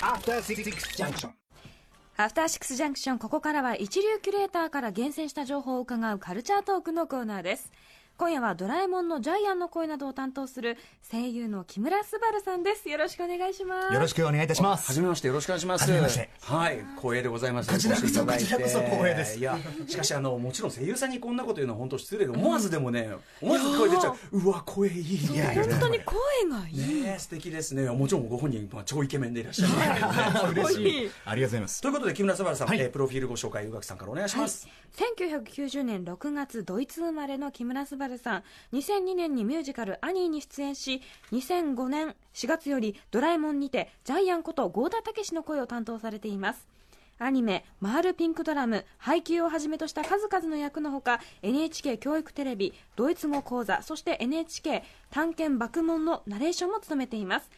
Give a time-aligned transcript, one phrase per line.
[0.00, 1.30] After Six Junction.
[2.18, 7.72] アフターシックスジャンクションここからは一流キュレーターから厳選した情報を伺うカルチャートークのコーナーです
[8.18, 10.76] 今夜はドラえもんのジャイアンの声などを担当する
[11.08, 15.82] 声優の木村昴さんですよろしくお願いしますよろしくお願いいたしますはじめましてよろしくお願いします。
[15.82, 17.70] はじめましてはい、光栄でございます。
[17.70, 19.56] こちらこそこちらこそ光栄ですいや、
[19.86, 23.08] しかしあのもちろん声優さんにこんなこと言うのは本当失礼で、思わずでもね、
[23.40, 24.16] 思わず声出ちゃう。
[24.36, 25.34] うわ声いい。
[25.34, 26.16] いや本当に声
[26.50, 27.88] がいいね素敵ですね。
[27.88, 29.66] もちろんご本人まあ超イケメンでいらっしゃ
[30.44, 30.50] る。
[30.58, 34.66] 嬉しいありがとうございますということで木村昴さん、はいえープロフィールご紹介宇垣さんからお願いします。
[34.96, 46.66] 1990年6月ドイツ生まれの木村昴さん2002年にミュージカル「アニー」に出演し2005年4月より「ドラえもん」にてジャイアンこと郷田武の声を担当されています。
[47.20, 57.50] アニメ「マールピンクドラム」配給をはじめとした数々の役のほか NHK 教育テレビドイツ語講座そして NHK 探検爆問のナレーションも務めています。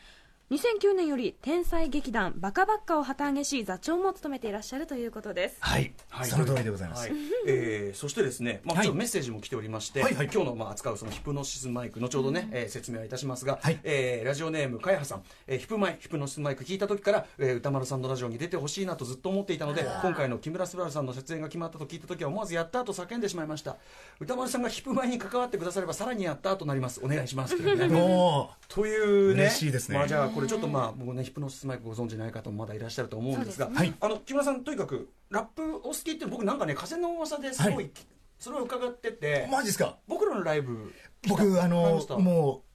[0.50, 5.58] 2009年より天才劇団バカバッカを旗揚げし座長も務めていらっしゃるということです。
[5.60, 6.28] はい、はい。
[6.28, 7.18] その通りでございます、はい。
[7.46, 8.84] えーそしてですね、まあ、はい。
[8.86, 10.30] ちょっとメッセージも来ておりまして、はいはい。
[10.32, 13.78] 今日のまあ扱うそのヒプノシスマイク、後ほどね、えー説明はいたしますが、はい。
[13.84, 23.76] えーラジオネーム、かやはさん、えーヒプマイヒプノシスマイク聞いた時から、えー歌丸さんのラジオに出てほしいなとずっと思っていたので、今回の木村昴さんの出演が決まったと聞いた時は、思わずやったと叫んでしまいました。
[24.18, 27.00] 歌丸さんがヒプマイに関わってくだされば、さらにやったとなります。
[27.04, 27.56] お願いします。
[27.56, 27.86] というね。
[27.86, 29.96] もというね、嬉しいですね。
[29.96, 37.90] まあ、じゃあ、これちょっとまあ、僕ね、ヒプノシスマイクご存知ない方もまだいらっしゃると思うんですが、あの木村さん、とにかくラップお好きって、僕なんかね、風の噂ですごい、はい。
[38.38, 39.98] それを伺っててう、マジですか？
[40.08, 40.92] 僕らのライブ、
[41.28, 42.69] 僕あのもう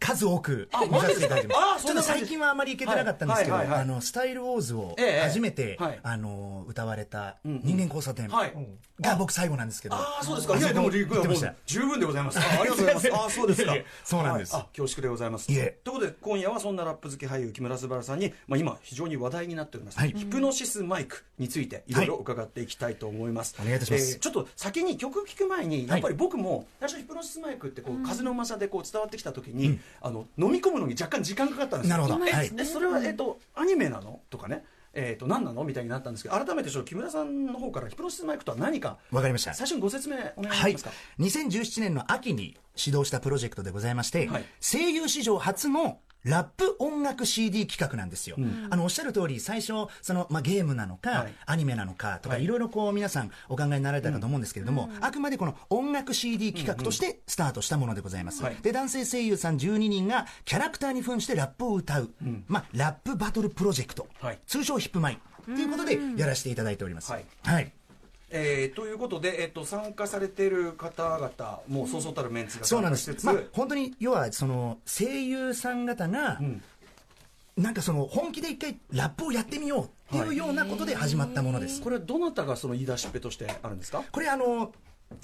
[0.00, 1.84] 数多くあ見させていただいてます。
[1.84, 6.00] ちょっと最近はあまり行けてなかったんですけど、あのスタイルウォーズをええ初めて、はい。
[6.02, 8.52] あの歌われた人間交差点はい。
[9.00, 11.46] が僕最後なんですけど、ああ、そうですか、あいや、でも、言ってました。
[11.46, 12.38] もう十分でございます。
[12.38, 13.12] あありがとうございます。
[13.12, 13.74] あ あ、そうですか。
[14.04, 14.52] そうなんです。
[14.52, 15.50] 恐縮でございます。
[15.50, 15.78] いえ。
[15.84, 20.12] ということで、今夜はそんなラップ好き俳優、木村昴さんに、まあ、今、非常に話題になっております、はい。
[20.12, 23.54] ヒプノシスマイクについて、いろいろ伺っていきたいと思います。
[23.60, 24.18] お願いいたします。
[24.18, 31.96] ちょっと先に曲聴く前に、やっぱり僕も、最初ヒプノシスマイクってこう、風のうまさでこう伝わってきたときに、あの、飲み込むのに若干時間かかったんですよ。
[31.98, 32.26] なるほど。
[32.26, 32.50] えはい。
[32.50, 34.20] でそれは、えっと、アニメなの？
[34.30, 34.64] とかね。
[34.92, 35.62] えっと何なの？
[35.62, 38.98] みたいになったんですけど改めてちょっと木村さんの方からヒプノシスマイクとは何か。
[39.12, 39.54] わかりました。
[39.54, 40.90] 最初にご説明お願いはいしますか、
[41.20, 44.44] 2017年の秋に始動したプロジェクトでございまして、はい。
[44.60, 48.36] 声優史上初のラップ音楽 CD 企画なんですよ。
[48.70, 51.34] あの、おっしゃる通り、最初、その、まあ、ゲームなのか、はい。
[51.46, 52.44] アニメなのかとか、はい。
[52.44, 58.42] いろいろこう、皆さんお考えになられたかと思うんですけれども、あくまでこの音楽 CD 企画としてスタートしたものでございます。
[58.42, 58.56] はい。
[58.62, 62.10] で、男性声優さん12人がキャラクターに扮してラップを歌う、
[62.48, 64.38] まあ、ラップバトルプロジェクト、はい。
[64.46, 65.18] 通称ヒップマイ。
[65.44, 67.10] ということでやらせていただいております。
[67.10, 67.24] はい。
[67.44, 67.72] はい
[68.30, 76.62] えーということで、えっと、参加されている方々もうそうそうたるメンツがそうなんでまあ、本当に、要は、その、声優さん方が、ん。
[77.56, 79.84] なんかその、本気で一回ラップをやってみよう
[80.16, 81.82] っていうようなことで始まったものです。
[81.82, 84.02] これはどなたがその言い出しっぺとしてあるんですか？
[84.10, 84.72] これあの、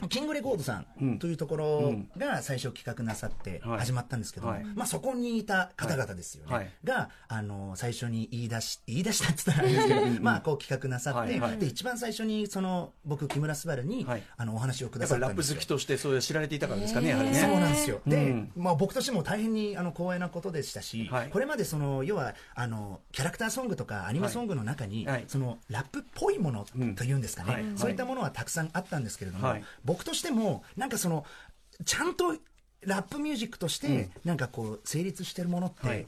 [0.08, 1.12] キングレコードさうん。
[1.14, 3.78] んというところが最初企画なさってはい。
[3.80, 4.64] 始まったんですけども、はい。
[4.74, 6.54] まあそこにいた方々ですよね。
[6.54, 6.70] はい。
[6.84, 11.40] が、あの、最初に言い出し、言い出したって言ったらあれですけど、まあこう企画なさって、はい。
[11.40, 11.58] はい。
[11.58, 14.22] で、一番最初にその、僕、木村昴に、はい。
[14.36, 17.36] あの、お話をくだやっぱりラップさったんですよ好きとしてそういう知られていたからですかねやはりね。
[17.36, 18.00] そうなんですよ。
[18.06, 18.52] で、うん。
[18.56, 21.30] まあ僕としても大変にあの光栄なことでしたし、はい。
[21.30, 25.24] これまでその要はあのキャラクターソングとかアニメソングの中に、はい。
[25.28, 26.66] そのラップっぽいもの
[26.96, 27.64] というんですかね、はい。
[27.76, 31.24] そういったものはたくさんあったんですけれども、はい僕としてもなんかその
[31.84, 32.34] ちゃんと
[32.82, 36.06] ラップミュージックとしてなんかこう成立してるものって、はい。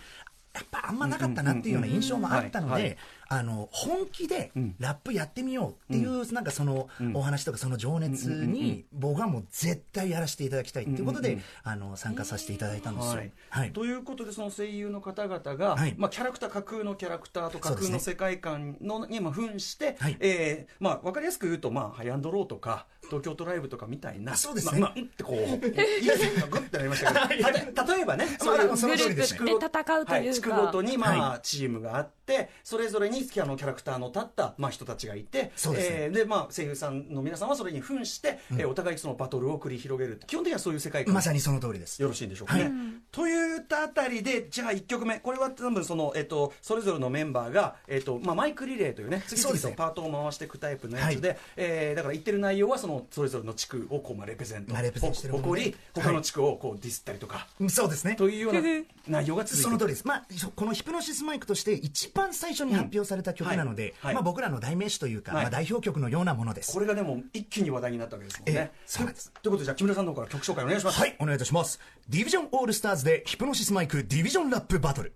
[0.54, 13.10] やっぱあんまなかったなっていうような印象もあったので、あの本気でラップやってみようっていう、なんかそのお話とかその情熱に僕はもう絶対やらせていただきたいっていうことで、あの参加させていただいたんですよ。
[13.16, 13.32] はい。
[13.50, 13.72] はい。
[13.72, 15.94] ということでその声優の方々が、はい。
[15.98, 20.16] まあ、キャラクター架空のキャラクターと架空の世界観のにまあ扮して、はい。
[20.20, 24.80] えーまあ、分かりやすく言うと、まあ、ハイアンドローとか東京都ライブとかみたいなあそうですね。
[24.80, 27.94] まあってこういい線がグッてなりましたけど。
[27.94, 29.38] 例えばねそういうまあその通りですね。
[29.40, 30.12] グループで戦うというか。
[30.14, 35.76] はい、地区ごとに、まあはチームがあってそれぞれにあのキャラクターの立った、まあ、人たちがいてですね。
[35.78, 41.14] えーでまあ、声優さんの皆さんはそれに扮して、えーお互いそのバトルを繰り広げる基本的にはそういう世界観。
[41.14, 42.00] まさにその通りです。
[42.02, 42.64] よろしいんでしょうかね。
[42.64, 42.72] はい。
[43.10, 55.40] というあたりで、じゃあ1曲目、これは多分その、えっと、それぞれのメンバーが、えっとまあ、マイクリレーというね、次々とパートを回していくタイプのやつで、えーだから言ってる内容はそのそれぞれの地区をこう、まあ、レペゼント、まあレペゼントしてるね。
[55.40, 58.14] 誇り、他の地区をこうディスったりとか、そうですね。
[58.16, 58.60] というような
[59.08, 60.06] 内容が続いてその通りです。
[60.06, 66.72] まあ、そこのヒプノシスマイクとして一番最初に発表された曲なので、はいはいまあ僕らの代名詞というか、はいまあ代表曲のようなものです。
[66.72, 68.54] これがでも一気に話題になったわけですもんね。
[68.54, 71.00] ええそうなんですということで、じゃあ木村さんの方から曲紹介お願いします。
[71.00, 71.80] はい、お願いいたします。
[72.08, 75.12] ディビジョンオールスターズでヒプノシスマイクディビジョンラップバトル。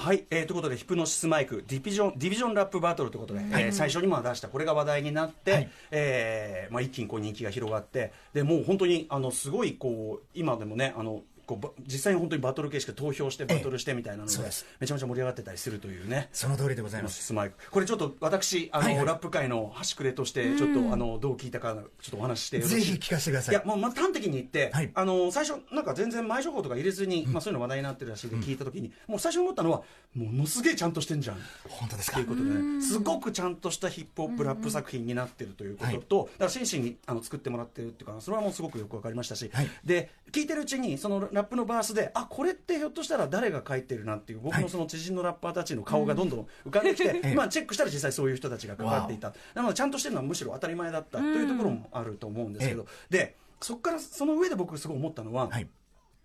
[0.00, 14.38] はい、えー、ということでヒプノシスマイクディビジョンディビジョンラップバトルということで、えー最初にまあ出したこれが話題になって、はいえーまあ、一気にこう人気が広がってでもう本当にあのすごいこう今でもねあのこうば実際に本当にバトル形式で投票してバトルしてみたいなので,、
[14.78, 16.28] めちゃめちゃ盛り上がってたりするというね。
[16.32, 17.24] その通りでございます。
[17.24, 19.06] スマイクこれちょっと私あの、はいはい。
[19.06, 23.54] ラップ界の端くれとしてちょっと、あのどう聞いたかちょっとお話ししてぜひ聞かせてください。
[23.54, 24.90] いやもうまず端的に言って、はい。
[24.94, 29.82] あの最初なんか全然前情報とか入れずに、まあ、そういうの話題になってるらしいで聞いた時に、もう最初に思ったのは
[30.14, 31.38] ものすげえちゃんとしてんじゃん。
[31.68, 32.16] 本当ですか？
[32.18, 32.82] ということでね。
[32.82, 39.70] すごくちゃんとしたヒップホップラップ作品になってるということと、だから真摯にあの作ってもらってるっていうかそれはもうすごくよくわかりましたし、はい。
[39.84, 49.32] で聞いてるうちにそのラップのバースであこれってひょっとしたら誰が書いてるなっていう僕のその知人のラッパーたちの顔がどんどん浮かんできて、 まあチェックしたら実際そういう人たちが関わっていた。
[49.54, 55.68] なのでちゃんとしてるのはむしろ当たり前だったというところもあると思うんですけど、でそこからその上で僕すごい思ったのは、はい。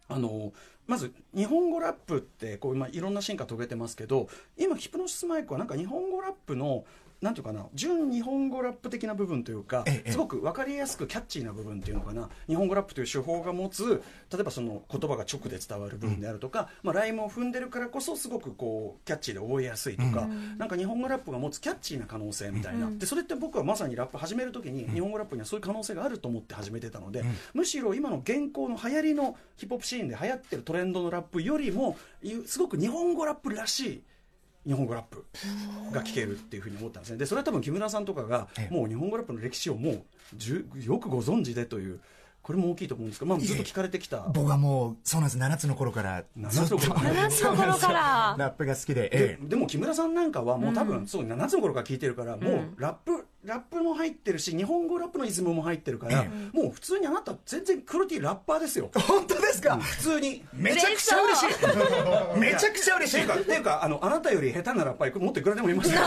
[0.08, 0.54] あの
[0.88, 6.86] まず日本語ラップってこう今いろんな進化遂げてますけど今ヒプノシスマイクはなんか日本語ラップの
[7.22, 10.12] なんていうかな純日本語ラップ的な部分というか、ええ。
[10.12, 20.28] すごく分かりやすくキャッチーな部分っていうのかな日本語ラップという手法が持つ例えばその言葉が直で伝わる部分であるとか、まあ、ライムを踏んでるからこそすごくこうキャッチーで覚えやすいとか、
[20.58, 27.24] なんか日本語ラップが持つキャッチーな可能性みたいな、でそれって僕はまさにラップ始める時に日本語ラップにはそういう可能性があると思って始めてたので、
[27.54, 31.98] むしろ今の現行の流行りのヒップホップシーンで流行ってるトレンドのラップよりも
[32.46, 34.02] すごく日本語ラップらしい
[34.66, 35.26] 日本語ラップ
[35.92, 37.18] が聞けるっていうふうに思ったんですね。
[37.18, 38.74] でそれは多分木村さんとかがええ。
[38.74, 40.04] もう日本語ラップの歴史をもう
[40.36, 42.00] じゅよくご存知でという
[42.46, 45.40] これも大きいと思うんですけど、まあ、ずっと聞かれてきた僕はもうそうなんです。
[45.40, 48.36] 7つの頃からずっと7つの頃7つの頃から。
[48.40, 49.40] ラップが好きででえ。
[49.42, 53.15] でも木村さんなんかはもう多分、そう7つの頃から聞いてるからもうラップ、
[53.46, 58.90] ラップも入ってるし日本語ラップのイズムも入ってるから、えもう普通にあなた全然クロティラッパーですよ。
[58.96, 59.78] え本当ですか？
[59.78, 60.44] 普通に。
[60.54, 62.40] めちゃくちゃ嬉しい。
[62.40, 63.24] めちゃくちゃ嬉しい。
[63.24, 66.02] っていうかっていうかあのあなたより下手なラッパーもっといくらでもいますよ。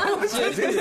[0.52, 0.72] 全然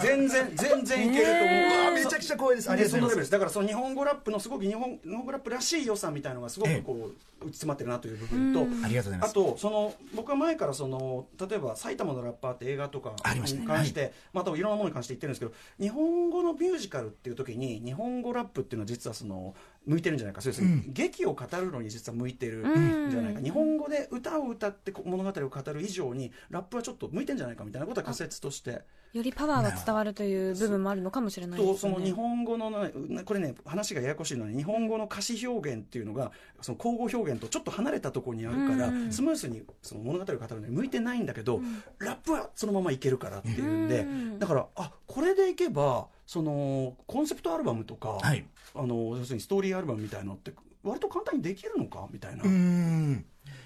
[0.00, 2.70] 全然全然いけると思う、めちゃくちゃ光栄です。
[2.70, 3.30] ありがとうございます。
[3.30, 7.10] だからその日本語ラップのすごく日本日本語ラップらしい良さみたいなのがすごくこ
[7.42, 9.30] う、内詰まってるなという部分と、ありがとうございます。
[9.30, 19.54] あとその僕は前からその例えば埼玉のラッパーって映画とかに関して、またいろんなものに関して言ってるんですけど日本語のミュージカルっていう時に日本語ラップっていうのは実はその
[19.86, 20.40] 向いてるんじゃないか。
[20.40, 28.82] そうですね、劇を語るのに実は向いてるんじゃないか、日本語で歌を歌って物語を語る以上にラップはちょっと向いてるんじゃないかみたいなことは仮説として。
[29.14, 31.74] よりパワーが伝わるという部分もあるのかもしれないですね。
[31.74, 41.60] とその日本語のねこれね話がややこしいのに日本語の歌詞表現っていうのがその口語表現とちょっと離れたところにあるから、スムースにその物語を語るのに向いてないんだけど、
[42.00, 44.04] ラップはそのままいけるからっていうんで、
[44.40, 45.93] だからあこれでいけば
[46.26, 48.44] そのコンセプトアルバムとか、はい。
[48.74, 52.44] あの要するにストーリーアルバムみたいのって割と簡単にできるのかみたいな。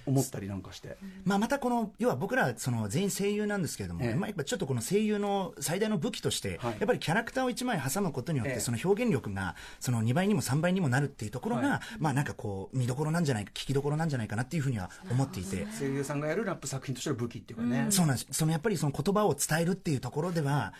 [0.07, 0.97] 思ったりなんかして。
[1.25, 4.15] まあ、またこの要は僕らその全員声優なんですけれども、ええ。
[4.15, 6.73] まあ、やっぱちょっとこの声優の最大の武器として、はい。
[6.73, 8.55] やっぱりキャラクターを1枚挟むことによっええ。
[8.55, 11.81] てその表現力がその2倍にも3倍にもなるっていうところが、はい。
[11.99, 15.67] まあなんかこう見どころなんじゃないか聞きどころなんじゃないかなっていうふうには思っていて。
[15.79, 18.27] 声優さんがやるラップ作品としての武器っていうかね、そうなんです。
[18.31, 20.73] そのやっぱりその言葉を伝えるっていうところでは、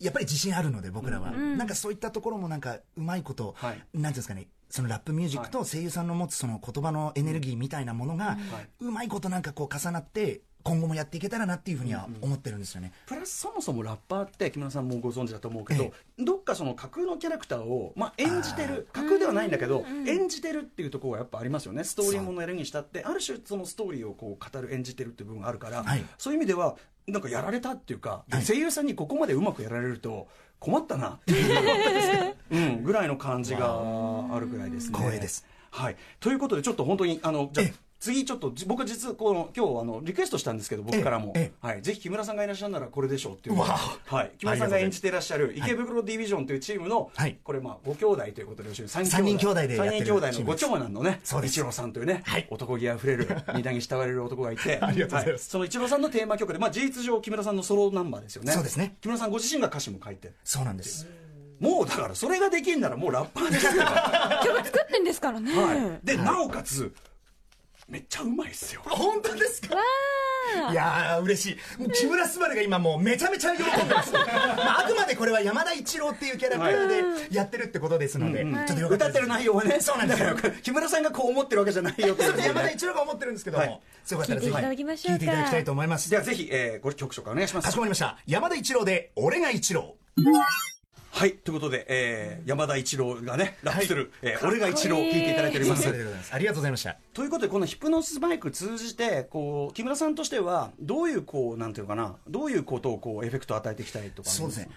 [0.00, 3.76] やっぱり自信あるので僕らは、なんかそういったところもなんかうまいこと、はい。
[3.76, 8.36] なんていうんですかねそのラップミュージックと声優さんの持つその言葉のエネルギーみたいなものが、
[8.80, 12.92] うまいことなんかこう重なって今後もやっていけたらなっていうふうには思ってるんですよね。
[13.06, 21.84] プラスそもそもラッパーって木村さんもご存知だと思うけど、どっかその架空のキャラクターを、まあ、演じてる架空ではないんだけど、演じてるっていうところがやっぱありますよね。
[21.84, 26.04] ストーリーものやるにしたってある種そのストーリーをこう語る演じてるっていう部分があるから、はい。
[26.18, 28.44] そういう意味ではなんかやられたっていうか、はい。
[28.44, 34.98] 声優さんにここまでうまくやられると困ったなっていう、うん、ぐらいの感じがあるぐらいですね。
[34.98, 35.46] 光栄です。
[35.70, 37.64] はい、ということでちょっと本当にあのじゃ
[37.98, 43.56] 次ちょっとじ僕は実はこの今日あのリクエストしたんですけど僕からも、ええはい、ぜひ木村さんがいらっしゃるならこれでしょうっていう。
[43.56, 47.38] はい、木村さんが演じていらっしゃる池袋ディビジョンというチームの、はい。
[47.42, 52.46] これまあご兄弟ということで3三人兄弟でやってる三人兄弟のご長男のね一郎さんというね、はい。
[52.50, 54.78] 男気あふれる荷台に慕われる男がいて。
[54.82, 55.42] ありがとうございます。
[55.46, 58.52] はその一郎さんのテーマ曲で、まあ、事実上木村さんのソロナンバーですよね。
[58.52, 58.96] そうですね。
[59.00, 60.32] 木村さんご自身が歌詞も書いて。
[60.44, 61.06] そうなんです。
[61.58, 63.72] もうだからそれができんならもうラッパーですよ。
[64.44, 66.92] 曲作ってんですからね、はい、で、なおかつ
[67.88, 68.82] めっちゃうまいっすよ。
[68.84, 69.76] 本当ですか？
[70.70, 71.90] いやー嬉しい。
[71.92, 80.34] 木村昴が今もうめちゃめちゃ喜んでます、 まあ、あくまでこれは山田一郎っていうキャラクターでやってるってことですので、ちょっとよかっ歌ってる内容はねそうなんですよ。
[80.34, 83.72] だから木村さんがこう思ってるわけじゃないよっていうことで山田ね一郎が思ってるんですけども、はい。
[83.72, 85.12] よかったらぜひ聞いていただきましょうか。
[85.12, 86.10] 聞いていただきたいと思います。
[86.10, 87.66] ではぜひ、えー、ご曲紹介お願いします。
[87.66, 88.18] かしこまりました。
[88.26, 89.96] 山田一郎で俺が一郎
[91.16, 95.88] はいということで、えー、山田一郎がねラップする、はい、えー、俺が一郎を聞いていただいております。
[95.88, 96.98] ありがとうございました。
[97.14, 104.68] ということでこのヒプノシスマイク通じてこう木村さんとしてはどういうこうなんていうかなどういうことをこうエフェクトを与えていきたいとかそうですね。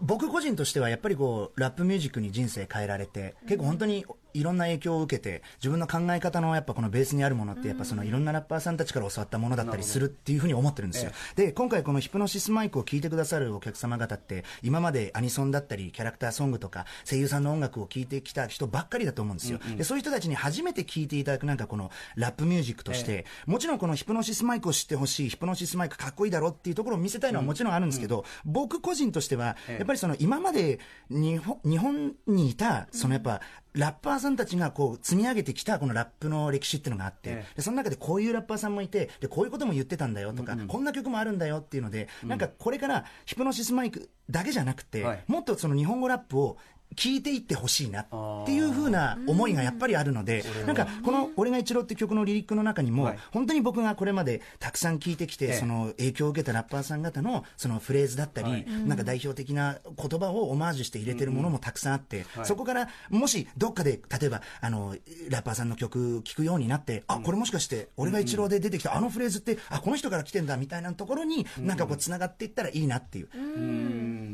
[0.00, 33.40] 僕個人としてはやっぱりこうラップミュージックに人生変えられて結構本当にいろんな影響を受けて自分の考え方のやっぱこのベースにあるものってやっぱそのいろんなラッパーさんたちから教わったものだったりするっていうふうに思ってるんですよ、で今回このヒプノシスマイクを聴いてくださるお客様方って今までアニソンだったりキャラクターソングとか声優さんの音楽を聴いてきた人ばっかりだと思うんですよ、でそういう人たちに初めて聴いていただくなんかこのラップミュージックとして、もちろんこのヒプノシスマイクを知ってほしいヒプノシスマイクかっこいいだろっていうところを見せたいのはもちろんあるんですけど、僕個人としてはやっぱりその今まで日本日本にいたそのやっぱ
[33.74, 46.56] ラッパーさんたちがこう積み上げてきたこのラップの歴史っていうのがあって、でその中でこういうラッパーさんもいてでこういうことも言ってたんだよとか、うんうん、こんな曲もあるんだよっていうので、なんかこれからヒプノシスマイクだけじゃなくて、はい、もっとその日本語ラップを
[46.96, 48.06] 聞いていってほしいなっ
[48.46, 64.96] ていうふうな思いがやっぱりあるので、なんかこの「俺が一郎」って曲のリリックの中にも、本当に僕がこれまでたくさん聞いてきて、その影響を受けたラッパーさん方のそのフレーズだったり、なんか代表的な言葉をオマージュして入れてるものもたくさんあって、そこからもしどっかで例えばあの
[65.28, 73.28] ラッパーさんの曲聴くようになって、あこれもしかして「俺が一郎」で出てきたあのフレーズってあこの人から来てんだみたいなところになんかこうつながっていったらいいなっていう。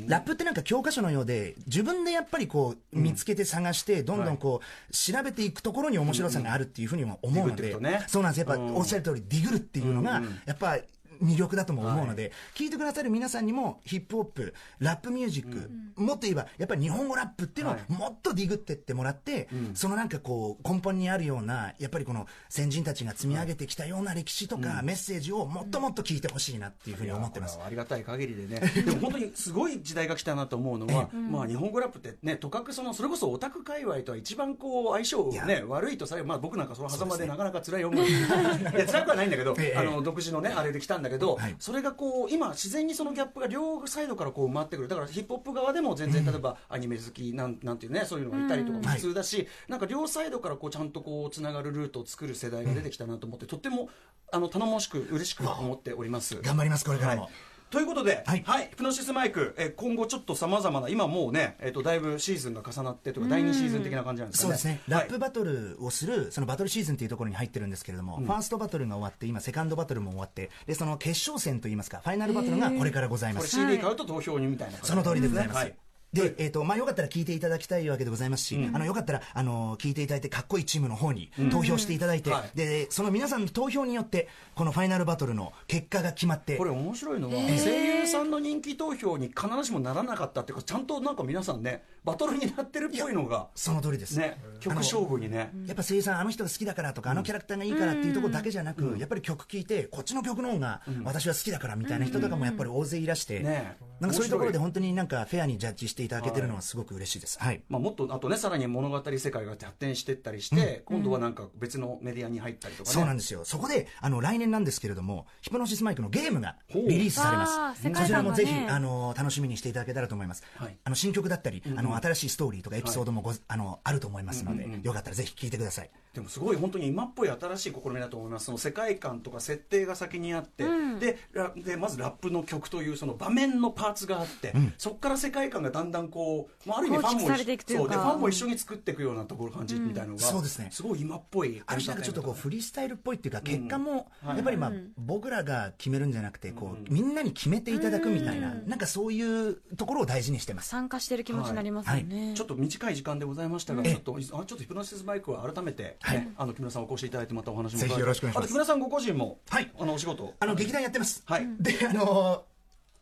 [0.09, 7.77] ラップってなんか教科書のようで自分でやっぱりこう見つけて探して、どんどんこう、調べていくところに面白さがあるっていうふうにも思うので、
[8.09, 8.47] そうなんです。
[8.47, 10.79] やっぱおっしゃる通り、ディグルっていうのが、やっぱ
[11.23, 28.61] 魅力だとも思うので、はい、聞いてくださる皆さんにもヒップホップラップミュージック、うん、もっと言えばやっぱり日本語ラップっていうのをもっとディグってってもらって、はい、そのなんかこう根本にあるようなやっぱりこの先人たちが積み上げてきたような歴史とか、メッセージをもっともっと聞いてほしいなっていうふうに思ってます、ありがたい限りでね。
[28.85, 38.09] でも本当にすごい時代が来たなと思うのは、まあ日本語ラップってねとかくそのそれこそオタク界隈とは一番こう相性ね悪いとされまあ僕なんかその狭間でなかなか辛い思い、ね、
[38.77, 44.89] いや辛くはないんだけど、あの独自のねあれで来たんだけど、はい、それががこう今自然にそのギャップが両サイドからこう埋まってくる。
[44.89, 53.89] だからヒップホップ側でも全然例えばアニメ好きなんなんていうねそういうのがいたりとかも普通だし、なんか両サイドからこうちゃんとこうつながるルートを作る世代が出てきたなと思って、とっても
[54.33, 56.41] あの頼もしく嬉しく思っております。
[56.41, 57.31] 頑張りますこれからも、はい
[57.71, 64.59] ということで、はい、はい、ヒプノシスマイク、え今後ちょっとさまざまな、今もうね、えっ、ー、と、だいぶシーズンが重なってとか、第2シーズン的な感じなんですかね。
[64.59, 64.83] そうですね。
[64.89, 73.57] ラップバトルをする、そのバトルシーズンっていうところに入ってるんですけれども、うん、ファーストバトルが終わって、今、セカンドバトルも終わって、で、その決勝戦といいますか、ファイナルバトルがこれからございます。
[73.57, 75.57] これ CD 買うと投票にみたいな、その通りでございます。
[75.59, 75.75] はい
[76.13, 82.37] で、えっ、ー、と、まあ、よかったら聞いていただきたいわけでございますし、うん、あの、よかったら、あの、聞いていただいて、かっこいいチームの方に投票していただいて、うん。
[82.37, 86.57] はい、で、その皆さんの投票によって、このファイナルバトルの結果が決まって。
[86.57, 93.49] これ面白いのは、声優さんの人気投票に必ずしもならなかったっていうか、ちゃんとなんか皆さんね、バトルになってるっぽいのが。
[93.55, 94.19] その通りです。
[94.19, 94.41] ね。
[94.59, 95.53] 曲勝負にね。
[95.67, 107.39] やっぱ声優さん、あの人が好きだからとか、あのキャラクターがいいからっていうところだけじゃなく、うん、やっぱり曲聴いて、こっちの曲の方が私は好きだからみたいな人とかもやっぱり大勢いらして、ね、なんかそういうところで本当になんかフェアにジャッジしていただけてるのはすごく嬉しいです。
[107.39, 107.63] はい。
[107.69, 112.95] まあもっと、あとね、さらに物語世界が発展していったりして、今度はなんか別のメディアに入ったりとかね。
[112.95, 113.45] そうなんですよ。
[113.45, 117.83] そこで、あの、来年なんですけれども、ヒプノシスマイクのゲームがリリースされます。
[117.83, 120.43] そちらもぜひ、あの、楽しみにしていただけたらと思います。
[120.57, 125.91] はい、あの、新曲だったり、あの、新しいストーリーとかエピソードもご、あの、あると思いますので、よかったらぜひ聞いてください。
[126.15, 131.19] でもすごい本当に今っぽい新しい試みだと思いますその世界観とか設定が先にあって、うん、で
[131.57, 150.69] でまずラップの曲というその場面のパーツがあって、うん、そこから世界観がだんだんこう、まあ、ある意味ファンもそうでファンも一緒に作っていくようなところ感じみたいなのが、うん、そうですねすごい今っぽいある種ちょっとこうフリースタイルっぽいっていうか結果もやっぱりまあ、僕らが決めるんじゃなくてこう、みんなに決めていただくみたいな、なんかそういうところを大事にしてます。
[150.69, 158.39] 参加してる気持ちになりますよね、はい、ちょっと短い時間でございましたが、ちょっとあちょっとヒプノシスバイクは改めて、ね、はい、あの木村さんんお越しいただいてまたお話もぜひよろしくお願いします。
[158.39, 159.71] あと木村さんご個人もはい。
[159.79, 160.35] あのお仕事。
[160.41, 161.23] あの劇団やってます。
[161.27, 161.47] はい。
[161.61, 162.45] であの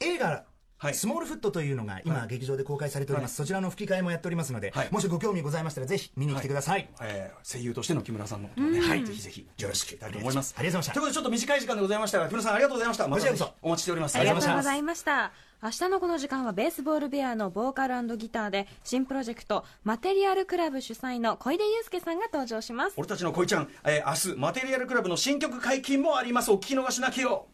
[0.00, 0.44] 映画
[0.80, 10.54] はい、スモールフットというのが今、劇場で公開されております、はい、そちらの吹き替えもやっておりますので、はい、もしご興味ございましたらぜひ見に来てください、はい、えー、声優としての木村さんのことをね、はい、ぜひぜひよろしくいただきたいと思います。
[10.56, 10.94] ありがとうございました。
[10.94, 13.08] ということでちょっと短い時間でございましたが木村さんありがとうございました。
[13.08, 14.16] またお待ちしております。
[14.16, 15.32] ありがとうございました。
[15.60, 22.94] 明日のこの時間はベースボールベアのボーカルギターで新プロジェクトマテリアルクラブ主催の小出祐介さんが登場します。
[22.96, 26.52] 俺たちの恋ちゃん、えー、明日マテリアルクラブの新曲解禁もあります。
[26.52, 27.48] お聞き逃しなきよ